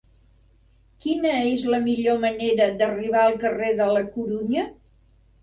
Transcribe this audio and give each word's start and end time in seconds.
Quina 1.03 1.33
és 1.49 1.65
la 1.73 1.81
millor 1.83 2.17
manera 2.23 2.67
d'arribar 2.81 3.27
al 3.27 3.37
carrer 3.45 3.71
de 3.83 3.91
la 3.93 4.05
Corunya? 4.19 4.67